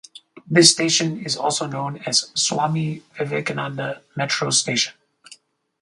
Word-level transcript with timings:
This 0.49 0.71
station 0.71 1.23
is 1.23 1.37
also 1.37 1.67
known 1.67 1.97
as 2.07 2.31
"Swami 2.33 3.03
Vivekananda 3.19 4.01
metro 4.15 4.49
station". 4.49 4.95